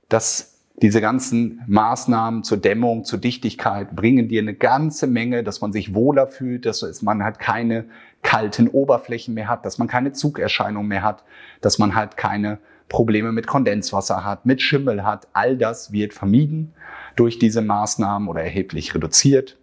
Das 0.09 0.60
diese 0.83 1.01
ganzen 1.01 1.63
Maßnahmen 1.67 2.43
zur 2.43 2.59
Dämmung, 2.59 3.05
zur 3.05 3.19
Dichtigkeit 3.19 3.95
bringen 3.95 4.29
dir 4.29 4.41
eine 4.41 4.55
ganze 4.55 5.07
Menge, 5.07 5.45
dass 5.45 5.61
man 5.61 5.73
sich 5.73 5.95
wohler 5.95 6.27
fühlt, 6.27 6.65
dass 6.65 7.03
man 7.03 7.23
halt 7.23 7.39
keine 7.39 7.85
kalten 8.23 8.69
Oberflächen 8.69 9.35
mehr 9.35 9.49
hat, 9.49 9.67
dass 9.67 9.79
man 9.79 9.89
keine 9.89 10.13
Zugerscheinung 10.13 10.87
mehr 10.87 11.03
hat, 11.03 11.23
dass 11.61 11.79
man 11.79 11.95
halt 11.95 12.17
keine 12.17 12.59
Probleme 12.89 13.31
mit 13.31 13.47
Kondenswasser 13.47 14.25
hat, 14.25 14.47
mit 14.47 14.63
Schimmel 14.63 15.05
hat. 15.05 15.29
All 15.33 15.57
das 15.57 15.93
wird 15.93 16.15
vermieden 16.15 16.73
durch 17.15 17.39
diese 17.39 17.63
Maßnahmen 17.63 18.29
oder 18.29 18.43
erheblich 18.43 18.95
reduziert. 18.95 19.59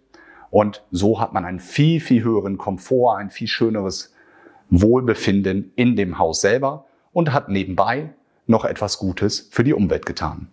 Und 0.50 0.84
so 0.90 1.20
hat 1.20 1.34
man 1.34 1.44
einen 1.44 1.60
viel, 1.60 2.00
viel 2.00 2.22
höheren 2.22 2.58
Komfort, 2.58 3.16
ein 3.18 3.30
viel 3.30 3.48
schöneres 3.48 4.14
Wohlbefinden 4.70 5.72
in 5.76 5.96
dem 5.96 6.18
Haus 6.18 6.40
selber 6.40 6.86
und 7.12 7.32
hat 7.32 7.48
nebenbei 7.48 8.10
noch 8.46 8.64
etwas 8.64 8.98
Gutes 8.98 9.48
für 9.50 9.64
die 9.64 9.74
Umwelt 9.74 10.06
getan. 10.06 10.48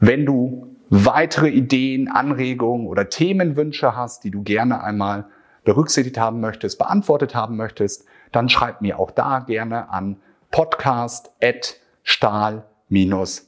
Wenn 0.00 0.26
du 0.26 0.74
weitere 0.88 1.50
Ideen, 1.50 2.08
Anregungen 2.08 2.88
oder 2.88 3.08
Themenwünsche 3.08 3.94
hast, 3.94 4.24
die 4.24 4.32
du 4.32 4.42
gerne 4.42 4.82
einmal 4.82 5.26
berücksichtigt 5.62 6.18
haben 6.18 6.40
möchtest, 6.40 6.80
beantwortet 6.80 7.36
haben 7.36 7.56
möchtest, 7.56 8.06
dann 8.32 8.48
schreib 8.48 8.80
mir 8.80 8.98
auch 8.98 9.12
da 9.12 9.38
gerne 9.38 9.90
an 9.90 10.16
podcast.stahl-baumeisterhaus.de 10.50 13.47